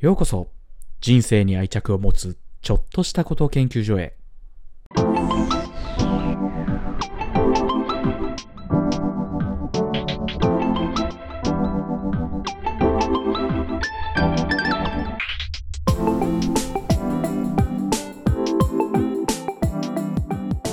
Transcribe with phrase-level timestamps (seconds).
[0.00, 0.52] ようこそ。
[1.00, 4.14] 人生に愛着を持つちょっとしたこと研究所へ。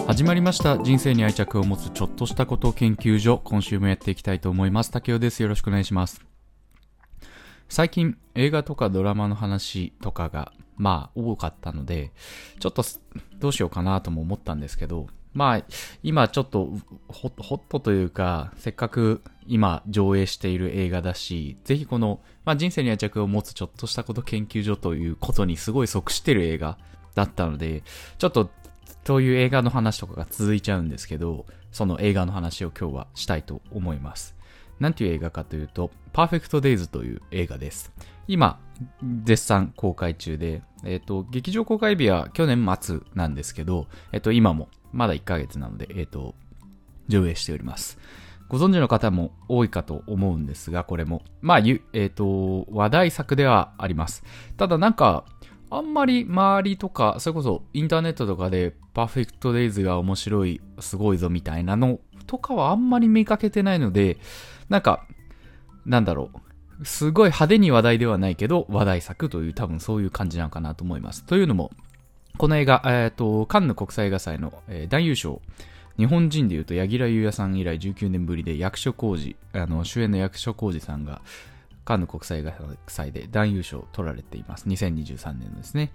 [0.05, 0.77] 始まりました。
[0.77, 3.41] 人生に愛着を持つちょっとしたこと研究所。
[3.43, 4.91] 今週もやっていきたいと思います。
[4.91, 5.41] 竹雄です。
[5.41, 6.34] よろしくお願いします。
[7.69, 12.11] 最近映画とかドラマの話とかがまあ多かったので
[12.59, 12.83] ちょっと
[13.39, 15.65] どうしようかなとも思ったんですけどまあ
[16.03, 16.69] 今ちょっと
[17.07, 26.77] ホットというかせっかく今上映している映画だしぜひこの、まあ、人生に愛着を持つちょっとしたこと研究所ということにすごい即してる映画
[27.13, 27.83] だったので
[28.17, 28.49] ちょっと
[29.05, 34.34] そういう映画の話とかが続いちゃうんですけどその映画の話を今日はしたいと思います。
[34.79, 37.91] なんていう映画かというと、パーフェクトデイズという映画です。
[38.27, 38.59] 今、
[39.23, 46.35] 絶賛公開中で、えっ、ー、と、劇場公開日は去年末なんですけど、えっ、ー、と、今もまだ1ヶ月なので、えっ、ー、と、
[47.07, 47.99] 上映しております。
[48.47, 51.23] ご存知の方も多いかと思うんですが、これも。
[51.41, 51.59] まあ、
[51.93, 54.23] えっ、と、話題作ではあります。
[54.57, 55.25] ただなんか、
[55.71, 64.17] あんまり周りとか、それこそインターネットとかで、パーフェクトデイズが面白い、すごいぞみたいなのとかはあんまり見かけてないので、
[64.69, 65.05] なんか、
[65.85, 66.39] なんだろう。
[66.83, 71.23] すごい派手に話題ではないけど、話題作という多分そういう感じなのかなと思います。
[71.23, 71.71] というのも、
[72.37, 75.41] この映画、えっ、ー、と、カンヌ国際映画祭の、えー、男優賞、
[75.97, 81.21] 日本人で言うと柳楽優弥さん以来19年ぶりで役所広司、あの、主演の役所広司さんが、
[81.85, 82.53] カンヌ国際映画
[82.87, 84.67] 祭で男優賞を取られています。
[84.67, 85.91] 2023年ですね。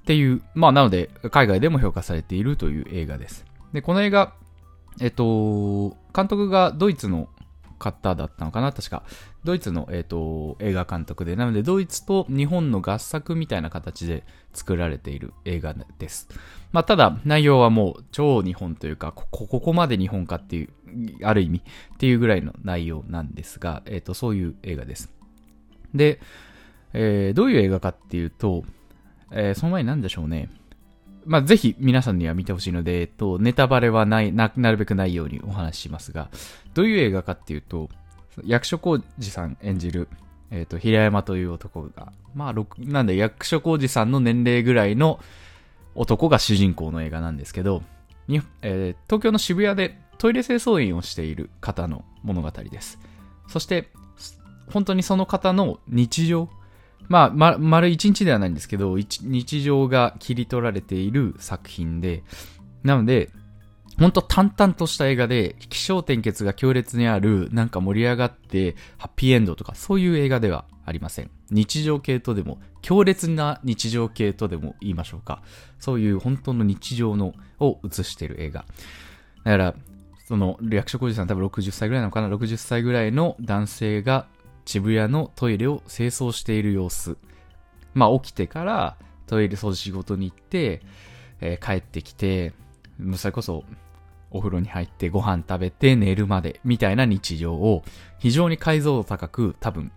[0.00, 3.44] っていう、まあなので、海外でも評価されているという映画です。
[3.72, 4.32] で、この映画、
[5.00, 7.28] えっと、監督がドイツの
[7.78, 9.02] 方だったのかな確か。
[9.44, 14.24] ドイツの、えっ、と、映画監督で、なので、ドイツと日本の合作みたいな形で
[14.54, 16.28] 作られている映画です。
[16.72, 20.70] まあ、ただ、内容はもう超日本というか、ここ、ここまで日本かっていう、
[21.22, 25.12] ある意味っていうぐらいの内容なんですが、えっ、と、そういう映画です。
[25.94, 26.20] で、
[26.92, 28.64] えー、どういう映画かっていうと、
[29.30, 30.48] えー、その前に何でしょうね。
[31.26, 36.30] まあ、ぜひ皆さんには見てほしいので、えっと、ネタバレはないな、なるべくないようにお話ししますが、
[36.74, 37.88] どういう映画かっていうと、
[38.44, 40.08] 役所広司さん演じる、
[40.50, 45.18] えっと、平山という男が、まあ、なんで役所広司さんの年齢ぐらいの
[45.94, 47.82] 男が主人公の映画なんですけど、
[48.28, 52.98] にえー、東京の渋谷でトイレ清掃員をしている方の物語です。
[53.48, 53.90] そして、
[54.70, 56.48] 本当にその方の日常、
[57.08, 62.22] まあ、ま、丸一日ではないんですけど、日常が切り取られている作品で、
[62.82, 63.30] なので、
[63.98, 71.30] ほんと淡々とした映画で、気象転結が強烈にある、なんか盛り上がって、ハッピーエンドとか、そういう映画ではありません。
[71.50, 75.42] 日常系とでも、強烈な日常系とでも言いましょうか。
[75.78, 78.66] そういう本当の日常の、を映している映画。
[79.44, 79.74] だから、
[80.26, 84.26] その、役所広司さん多分60歳ぐらいなのかな ?60 歳ぐらいの男性が
[84.66, 87.16] 渋谷のトイレを清掃している様子。
[87.94, 88.96] まあ起きてから
[89.26, 90.82] トイレ掃除仕事に行って、
[91.40, 92.52] えー、帰ってきて、
[93.14, 93.64] それこそ
[94.30, 97.84] お風呂に入ってご飯食べて寝るまでみたいな日常を
[98.18, 99.92] 非常に解像度高く多分、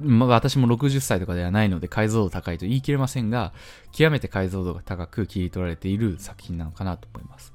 [0.00, 3.52] まあ私も60歳とかではないので解像度高いと言い切れませんが、
[3.92, 7.52] 極めて解像度が高く切り取られている作品なのかなと思います。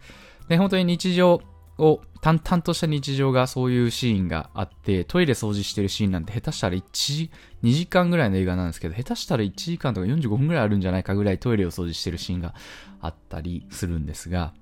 [0.50, 1.42] で、本当に日常
[1.80, 7.32] を淡々とした日常がそういうシーンがあって、トイレ掃除してるシーンなんて下手したら1時、
[7.64, 12.54] 2時間ぐらいの映画なんですけど、下手したら1時間とか45分ぐらいあるんじゃないかぐらいトイレを掃除してるシーンが
[13.02, 14.54] あったりするんですが、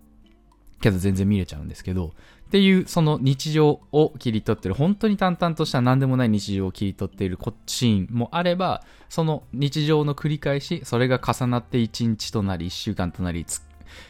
[0.80, 2.14] けど全然見れちゃうんですけど、
[2.48, 13.46] っていうその日常を切り取ってる、本当に淡々とした何でもない日常を切り取っているこっシーンもあれば、その日常の繰り返し、それが重なって1日となり、1週間となり、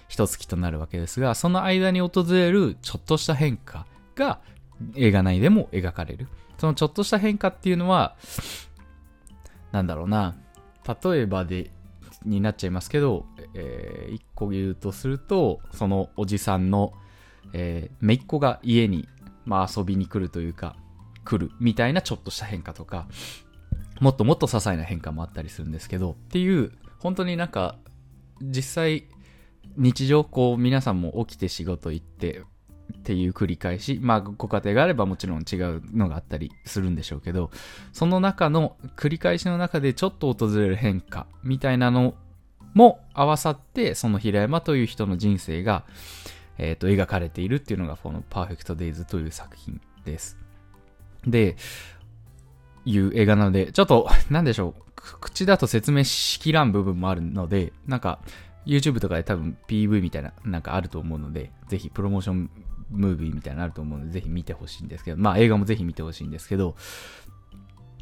[0.07, 3.85] 一月となるわけですが、その間に訪れるちょっとした変化
[4.15, 4.39] が
[4.95, 6.27] 映画内でも描かれる。
[6.57, 8.15] そのちょっとした変化っていうのは、
[9.71, 10.35] なんだろうな、
[11.03, 11.71] 例えばで、
[12.25, 16.93] になっちゃいますけど、えー、一個言うとすると、そのおじさんの、
[17.53, 19.07] えー、姪っ子が家に、
[19.45, 20.75] まあ遊びに来るというか、
[21.23, 23.07] 来るみたいなちょっとした変化とか、
[23.99, 27.77] もっともっと些細な変化もあったりするんですけど、っていう、本当になんか、
[28.41, 29.05] 実際
[29.75, 32.43] 日常こう皆さんも起きて仕事行って
[32.93, 37.51] っていう繰り返しまあご家庭があればもちろん違うのがあったりするんでしょうけど
[37.93, 42.15] その中の繰り返しの中でちょっと訪れる変化みたいなの
[42.73, 45.85] も合わさってその平山という人の人生が、
[46.57, 50.37] えー、と描かれているっていうのがこの「パーフェクト・デイズ」という作品です
[51.25, 51.57] で
[52.87, 54.81] いう映画なので、ちょっと、なんでしょう。
[55.21, 58.19] 口だと説明しきらん部分もあるので、なんか、
[58.67, 62.49] YouTube とかで多分 PV みたいな、なんかあると思うので、ぜひプロモーション
[62.91, 66.75] ムービーみたいなのあると思うので、ぜひ見てほしいんですけど、まあ映画もぜひ見てほしいんですけど、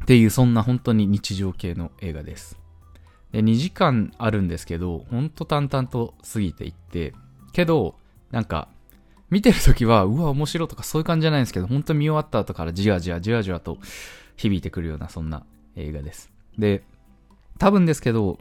[0.02, 2.58] っていう、そんな本当に日常系の映画です。
[3.32, 7.14] で、2時間あるんですけど、ほんと淡々と過ぎていって、
[7.52, 7.96] けど、
[8.30, 8.68] なんか、
[9.30, 13.78] 見てるときは、うわ、面白とかそういう感じじゃないんですけど、本当見終わった後からじわじわじわじわと
[14.36, 16.30] 響いてくるような、そんな映画です。
[16.56, 16.84] で、
[17.58, 18.38] 多分ですけど、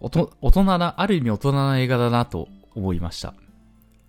[0.00, 3.30] 大人な、ある意味大人な映画だなと思いました。
[3.30, 3.34] っ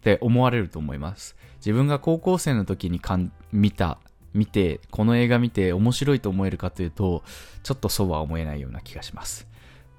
[0.01, 1.35] て思われると思います。
[1.57, 3.97] 自分が高校生の時にかん見た、
[4.33, 7.23] 見て、この映画見て面白いと思えるかというと、
[7.63, 9.47] ちょっとそうは思えないような気がします。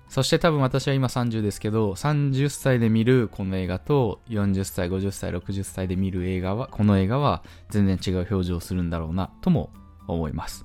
[0.08, 9.70] そして多分私は今30ですけど、30歳で見るこの映画と、40歳、50歳、60歳で見る映画は、この映画は全然違う表情をするんだろうな、とも
[10.06, 10.64] 思います。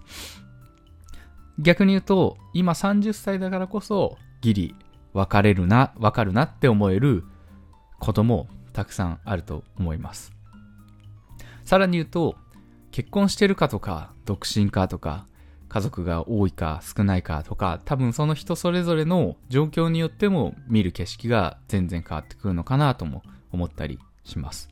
[1.57, 4.75] 逆に言うと、今30歳だからこそ、ギリ、
[5.13, 7.23] 分かれるな、分かるなって思える
[7.99, 10.31] こともたくさんあると思います。
[11.63, 12.35] さらに言うと、
[12.91, 15.25] 結婚してるかとか、独身かとか、
[15.69, 23.23] 家族が多いか少ないかとか、多分その人それぞれの状況によっても見る景色が全然変わってくるのかなとも
[23.53, 24.69] 思ったりします。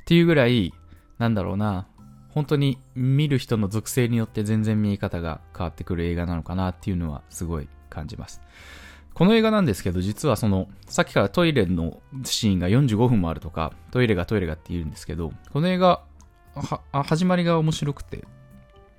[0.00, 0.74] っていうぐらい、
[1.18, 1.86] なんだろうな、
[2.30, 8.40] 本当に見る人の属性によって全然見え方が変わってくる映画なのかなっていうのはすごい感じます。
[9.14, 16.02] この映画なんですけど、実はその、さっきからトイレのシーンが45分もあるとか、トイレがトイレがって言うんですけど、この映画、
[16.92, 18.24] 始まりが面白くて、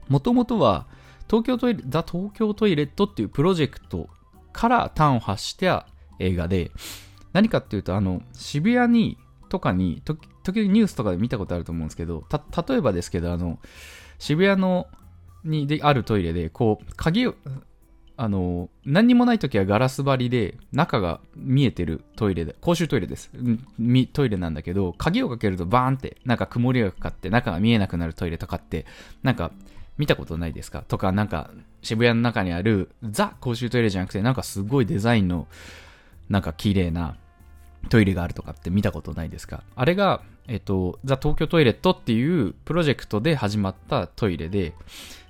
[0.07, 0.87] もともとは
[1.27, 4.07] 東京トイレ、ザ・東京トイレットっていうプロジェクト
[4.51, 5.87] から端を発した
[6.19, 6.71] 映画で、
[7.33, 9.17] 何かっていうと、あの、渋谷に、
[9.49, 13.59] とかに、時々ニュースとかで見たことあると思うんですけど、た、例えばですけど、あの、
[14.19, 14.87] 渋谷の、
[15.43, 17.35] にであるトイレで、こう、鍵を、
[18.15, 23.31] あの、何にもない時はガラス張りで、中が見えてるトイレで、公衆トイレです。
[24.13, 28.85] トイレなんだけど、鍵をかけるとバーンって、なんか曇りがかかって、中が見えなくなるトイレとかって、
[29.23, 29.51] なんか、
[29.95, 30.83] 見たことないですか？
[30.87, 31.51] とか、なんか、
[31.83, 35.47] 渋谷の中にあるザ公衆トイレじゃなくて、なんかすごいデザインの、
[36.29, 37.15] なんか綺麗な
[37.89, 39.61] トイレがあるとかって見たことないですか？
[39.75, 44.73] あれが、えっと、ザ東京トイレットっていうプロジェクトで始まったトイレで、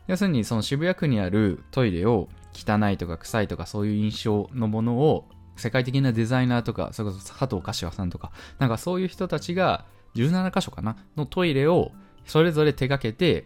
[0.08, 9.86] 要するにその渋谷区にあるトイレを汚いとか臭いとかそういう印象のものを世界的なデザイナーとか、それこそ佐藤柏さんとか、なんかそういう人たちが
[10.16, 11.92] 17箇所かなのトイレを
[12.26, 13.46] それぞれ手掛けて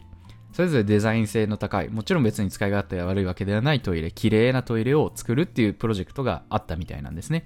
[0.53, 7.45] それぞれデザイン性の高い、もちろん別に使い勝手が悪いわけではないトイレ、綺麗なトイレを作るっていうプロジェクトがあったみたいなんですね。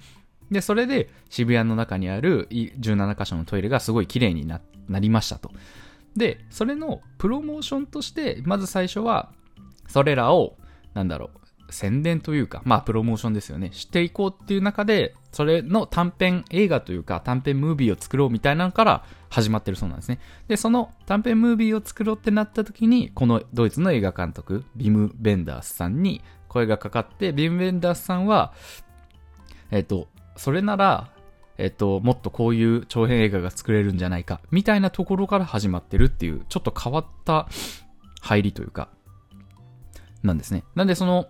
[0.50, 4.62] で、それで渋谷の中にある17箇所のトイレがすごい綺麗にな
[5.00, 5.52] りましたと。
[6.16, 9.32] で、それのプロモーションとして、まず最初は、
[9.88, 10.58] それらを、
[10.94, 11.42] なんだろう、
[11.72, 13.70] 宣伝というか、まあプロモーションですよね。
[13.74, 20.20] していこうっていう中で、それの短編映画というか短編ムービーを作ろうみたいなのから始まってるそうなんですね。
[20.48, 28.54] で、その短編ムービーを作ろうってなった時に、このドイツの映画監督、ビム・ベンダースさんに声がかかって、ビム・ベンダースさんは、
[29.72, 31.10] えっ、と、それなら、
[31.62, 37.48] えっと、もっとこういう長編映画が作れるんじゃないか、みたいなところから始まってるっていう、ちょっと変わった
[38.22, 38.90] 入りというか、
[40.24, 40.64] なんですね。
[40.76, 41.28] なんでその、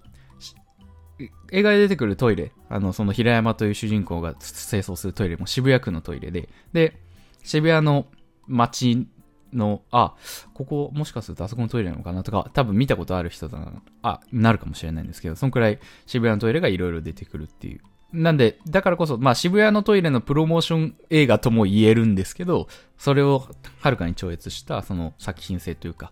[1.51, 7.00] 映画で出てくるトイレ、あの、その平山という主人公が清掃するトイレも渋谷区のトイレで、で、
[7.43, 8.07] 渋谷の
[8.47, 9.07] 街
[9.53, 10.15] の、あ、
[10.53, 17.81] ここもしかするとあそこのトイレなのかなとか、多分見たことある人だな、あ、なるかもしれないんですけど、そのくらい渋谷のトイレがいろいろ出てくるっていう。
[18.13, 23.48] なんで、だからこそ、まあ渋谷のトイレのプロモーション映画とも言えるんですけど、それを
[23.80, 26.12] はるかに超越したその作品性というか、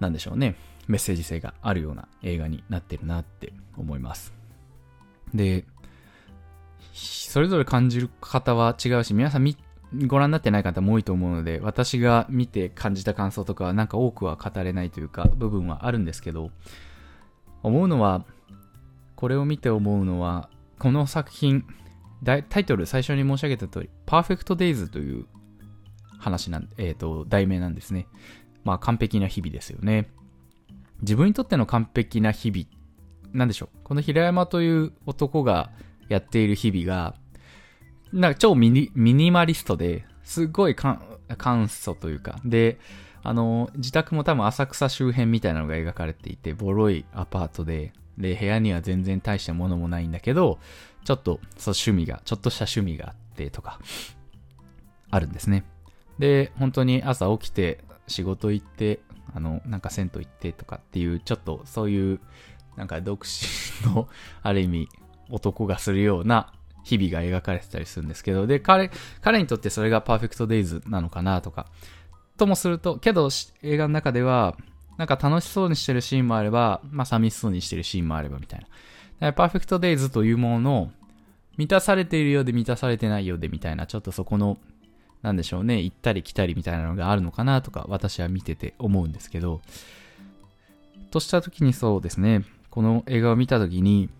[0.00, 0.56] なんでしょうね。
[0.86, 4.32] メッセージ性があるような映画になってるなって思います。
[5.32, 5.64] で、
[6.92, 9.56] それぞれ感じる方は違うし、皆さん
[10.06, 16.50] ご覧になってない方も多いと思うので、私が見て感じた感想とかはなんか多くは語れないというか、部分はあるんですけど、
[17.62, 18.24] 思うのは、
[19.16, 21.64] これを見て思うのは、この作品、
[22.24, 25.26] タイトル最初に申し上げた通り、パーフェクトデイズという
[26.18, 28.06] 話なん、えっ、ー、と、題名なんですね。
[28.64, 30.10] まあ完璧な日々ですよね。
[31.00, 32.66] 自分にとっての完璧な日々、
[33.32, 33.78] なんでしょう？
[33.84, 35.70] この平山という男が
[36.08, 37.14] やっている日々が、
[38.12, 41.00] なんか超ミニミニマリストで、すごい簡
[41.68, 42.78] 素というか、で、
[43.22, 50.58] あの、自宅も多分浅草周辺みたいなのが描かれていて、ボロいアパートで、で、部屋には全然大したものもないんだけど、
[51.04, 53.78] ちょっと、そう、趣味が、ちょっとした趣味があってとか、
[55.10, 55.64] あるんですね。
[56.18, 59.00] で、本当に朝起きて、仕事行って、
[59.34, 62.20] あの、なんか銭湯行ってとかっていう、ちょっとそういう、
[62.76, 64.08] なんか独身の、
[64.42, 64.88] ある意味、
[65.30, 66.52] 男がするような
[66.84, 68.90] 日々が描かれてたりするんですけど、で、彼、
[69.20, 71.66] 彼にとってそれがパーフェクトデイズなのかなとか、
[72.36, 73.28] ともすると、けど
[73.62, 74.56] 映画の中では、
[74.96, 78.66] なんか楽しそうにしてるシーンもあれば、まあ寂しそうにしてるシーンもあればみたい
[79.20, 79.32] な。
[79.32, 80.92] パーフェクトデイズというものの、
[81.56, 84.58] 満たされているようで満たされてないようでみたいな、ちょっとそこの、
[85.22, 89.62] なんでしょうね、行ったり来たりみたいなのがあるのかなとか、私は見てて思うんですけど、
[91.10, 94.10] とした時にそうですね、この映画を見た時に、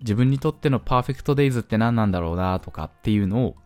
[0.00, 3.56] 自分にとってのパーフェクトデイズって何なんだろうなとかっていうのを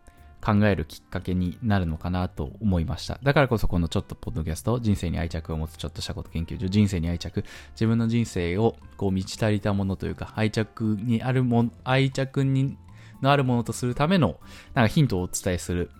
[0.41, 3.19] 考えるきっかけになるのかなと思いました。
[3.23, 7.43] だからこそこのちょっとポッドキャスト、人生に愛着を持つちょっとしたこと研究所、人生に愛着、
[7.73, 12.77] 自分の人生をこう満ち足りたものというか、愛着にあるもの、愛着に
[13.21, 14.39] のあるものとするための、
[14.73, 15.91] なんかヒントをお伝えする、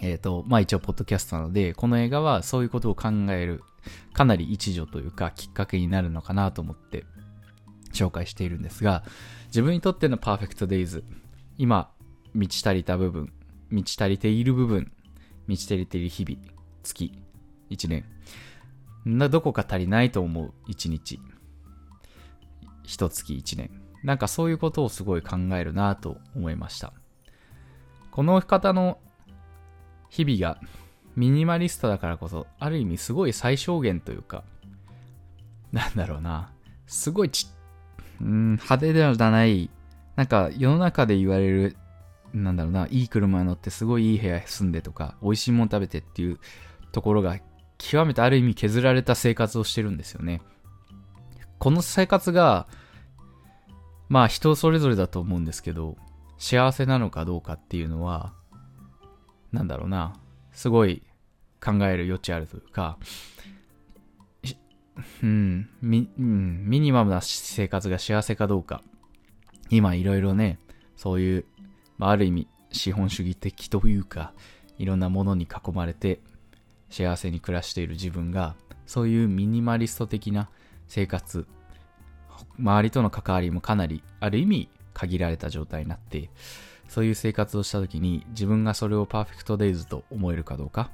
[0.00, 3.62] えっ、ー、と、まあ一応ポッドキャストなので、この映画はそういうことを考える、
[4.12, 7.04] かなり一助というか、きっかけになるのかなと思って
[7.92, 9.04] 紹介しているんですが、
[9.46, 11.04] 自分にとってのパーフェクトデイズ、
[11.58, 11.90] 今、
[12.34, 13.32] 満ち足りた部分、
[13.74, 14.92] 満ち足りている部分、
[15.48, 16.40] 満ち足りている日々、
[16.84, 17.12] 月、
[17.68, 18.04] 一年。
[19.04, 21.18] な、どこか足りないと思う一日。
[22.84, 23.70] 一月一年。
[24.04, 26.92] なんかそういうことをすごい考えるなと思いました。
[28.12, 28.98] この方の
[30.08, 30.60] 日々が
[31.16, 34.44] ミニマリストだからこそ、ある意味すごい最小限というか、
[35.72, 36.52] なんだろうな。
[36.86, 37.48] すごいち、
[38.20, 39.68] うん、派手ではない、
[40.14, 41.76] なんか世の中で言われる
[42.34, 46.38] なんだろうな、いい車乗ってすごいいい部屋住んでとか、美味しいもの食べてっていう
[46.92, 47.38] ところが、
[47.78, 50.42] 極めてある意味削られた生活をしてるんですよね。
[51.58, 52.66] この生活が、
[54.08, 55.96] まあ人それぞれだと思うんですけど、
[56.38, 58.34] 幸せなのかどうかっていうのは、
[59.52, 60.14] なんだろうな、
[60.52, 61.02] すごい
[61.62, 62.98] 考える余地あるというか、
[65.22, 68.82] うん、ミ、うん、ミニマムな生活が幸せかどうか。
[69.70, 70.58] 今いろいろね、
[70.96, 71.44] そういう
[71.98, 74.32] まあ、ある意味資本主義的というか、
[74.78, 76.20] いろんなものに囲まれて
[76.90, 78.54] 幸せに暮らしている自分が、
[78.86, 80.48] そういうミニマリスト的な
[80.88, 81.46] 生活、
[82.58, 86.30] 周りとの関わりもかなり、ある意味限られた状態になって、
[86.88, 90.90] そういう生活をした時に自分がそれをパーフェクトデイズと思えるかどうか。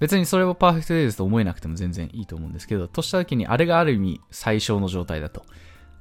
[0.00, 5.44] 別にそれをパーフェクトデイズと思えなくても全然いいと思うんですけど、とした時にあれがある意味最小の状態だと。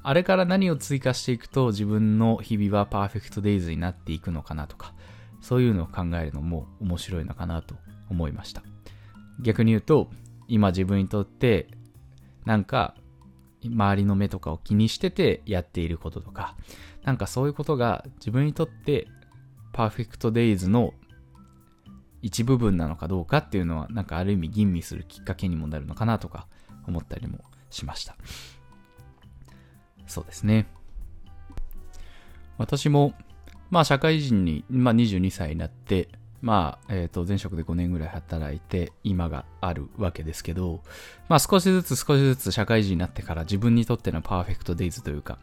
[0.04, 4.94] あれから何を追加していくと自分の日々はパーフェクトデイズになっていくのかなとか、
[5.42, 7.76] そういうのを考えるのも面白いのかなと
[8.10, 8.64] 思いました。
[9.40, 10.10] 逆に言うと、
[10.48, 11.68] 今自分にとって
[12.46, 12.96] なんか
[13.64, 16.56] 周りの目とかを気にしててやっていることとか、
[17.04, 19.08] なんかそういうことが自分にとって
[19.72, 20.94] パーフェクトデイズの
[22.22, 26.48] 一部分なのかどうかっていうのはなんかある意味吟味するきっかけにもなるのかなとか
[26.88, 27.40] 思ったりも
[27.70, 28.16] しました。
[30.12, 30.68] そうですね。
[32.58, 33.14] 私も、
[33.70, 36.10] まあ社会人に、まあ22歳になって、
[36.42, 40.82] まあ、えっ、ー、と、前職で5年ぐらい働いて、今があるわけですけど、
[41.30, 45.38] まあ少しずつ少しずつ社会人になってから自分にとってのパーフェクトデイズというか、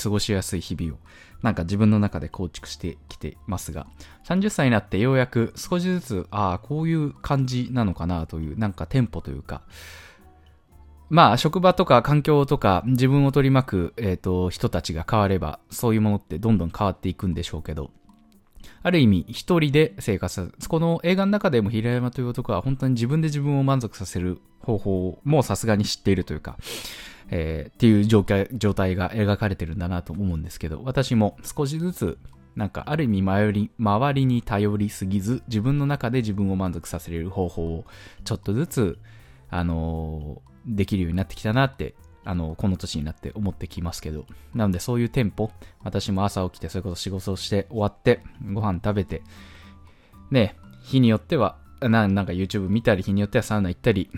[0.00, 0.98] 過ごしやすい日々を、
[1.42, 3.86] なんか自分の中で構築してきてますが、
[4.26, 9.62] 30歳になってようやく少しずつ、ああ、こういう感じなのかなという、なんかテンポというか、
[11.10, 17.90] まあ、職場とか環境とか自分を取り巻く、え、ー、と、人たちが変われば、そういうものってどんどん変わっていくんでしょうけど、
[18.82, 26.58] ある意味、一人で生活この映画の中でも平山という男は本当に自分で自分を満足させる方法もさすがに知っているというか、
[27.30, 32.18] えー、っていう状態状態が描かれてるんだなと思うんですけど、私も少しずつ、
[32.56, 37.84] なんかある意味周り周りに頼りすぎず、自分の中で自分を満足させる方法を
[38.24, 38.98] ちょっとずつ、
[39.50, 41.94] あのーできるようになってきたなって、
[42.24, 44.26] あの、この年になって思ってきますけど。
[44.54, 45.50] なのでそういうテンポ、
[45.82, 49.22] 私も朝起きてそれこそ仕事をして終わって、ご飯食べて、
[50.30, 54.10] ね、日によっては、ななんか YouTube 見たり、日によってはサウナ行ったり、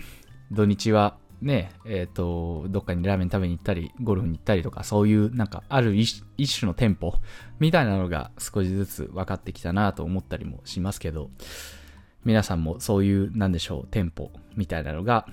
[0.51, 7.15] 土日はね、えっ、ー、と、どっかにラーメン食べに行ったり、ゴルフに行ったりとか、そういうなんかある一種のテンポ
[7.59, 11.29] みたいなのが少しずつ分かってきたなと思ったりもしますけど、
[12.25, 15.27] 皆さんもそういう、なんでしょう、テンポみたいなのが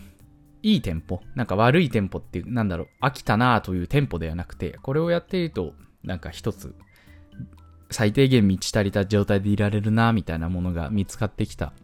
[0.64, 6.74] いいテンポ、なんか悪いテンポっていう、なんだろう、飽きたなというテンポではなくて、これをやっていると、なんか一つ、
[7.90, 11.74] 最低限満ち足りた状態でいられるなみたいなものが見つかってきた、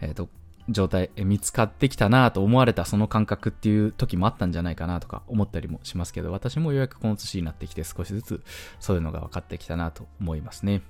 [0.00, 0.28] えっ、ー、と、
[0.68, 8.42] 状態、見つかってきたなと思われたその感覚っていう時もあったんじゃないかなとか思ったりもしますけど、私もようやくこの年になってきて少しずつ
[8.78, 10.82] そういうのが分かってきたなと思いますね。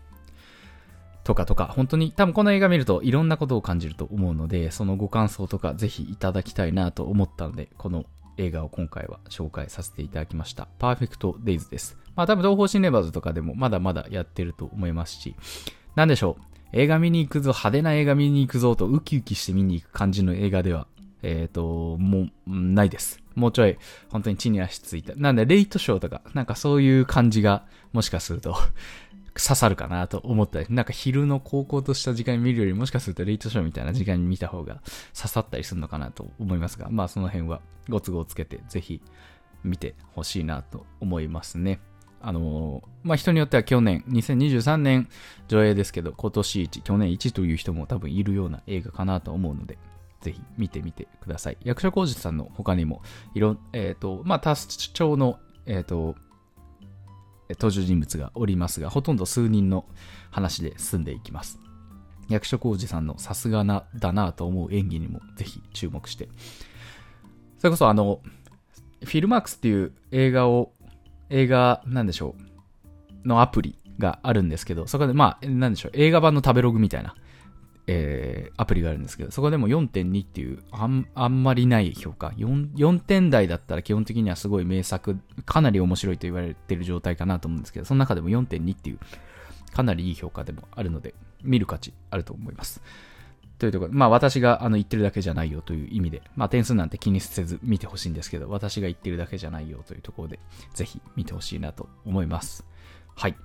[1.25, 8.05] とかとか、本当に多分この映画見るといろんなことを感じると思うので、そのご感想とかぜひいただきたいなと思ったので、この
[8.37, 10.69] 映画を今回は紹介させていただきました。
[10.79, 11.97] パーフェクトデイズです。
[12.17, 15.37] まあ多分東方シネバーズとかでもまだまだやってると思いますし、
[15.95, 16.45] なんでしょう。
[16.75, 20.87] 映画見に行くぞ、派手な映画見に行くぞとウキウキして見に行く感じの映画では、
[21.23, 23.21] えっ、ー、と、もう、ないです。
[23.35, 23.76] もうちょい、
[24.11, 25.14] 本当に地に足ついた。
[25.14, 28.57] なんで、レイトショーとか、なんかそういう感じが、もしかすると
[29.35, 34.83] 刺さるかなと思ったり、なんか昼の高校とした時間見るよりもしかするとレイトショーみたいな時間に見た方が
[35.15, 39.01] 刺さったりするのかなと思いますが、まあその辺はご都合つけてぜひ
[39.65, 41.81] 見てほしいなと思いますね。
[42.25, 45.09] あのー、まあ、人によっては去年、2023年
[45.49, 49.77] 上映ですけど、今年1、去年1という人も多分いるような映画かなと思うので、
[50.21, 51.57] ぜひ見てみてください。
[51.65, 53.03] 役所広司さんの他にも、
[53.35, 56.15] いろ、えっ、ー、と、まあ、多長の、えっ、ー、と、
[57.55, 59.87] 登場人物がおりますが、ほとんど数人の
[60.31, 61.59] 話で進んでいきます。
[62.29, 66.29] 役所広司さんのさすがな、だなと思う演技にもぜひ注目して。
[67.59, 68.21] それこそあの、
[69.05, 70.73] フィルマークスっていう映画を、
[71.31, 72.35] 映画、なんでしょ
[73.25, 77.15] う、のアプリがあるんですけど、そこでまあ、なんでしょう、映画版の食べログみたいな、
[77.87, 82.75] えー、アプリがあるんですけど、そこでも4.2っていうあん、あんまりない評価4。
[82.75, 88.99] 4点台だったら基本的にはすごい名作、かなり面白いと言われてる状態かなと思うんですけど、その中でも4.2っていう、
[89.73, 92.83] かなりいい評価でもあるので、見る価値あると思います。
[93.59, 100.41] というところで、まあ私があの言ってるだけじゃないよという意味で、まあ点数なんて気にせず見てほしいんですけど、私が言ってるだけじゃないよというところで、
[100.75, 102.65] ぜひ見てほしいなと思います。
[103.15, 103.37] はい。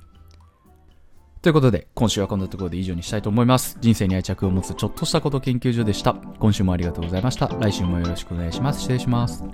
[1.47, 3.77] ということで、今週はこんなところで以上にしたいと思います。
[3.79, 6.13] 人生に愛着を持つちょっとしたこと研究所でした。
[6.39, 7.47] 今週もありがとうございました。
[7.47, 8.81] 来週もよろしくお願いします。
[8.81, 9.45] 失礼します。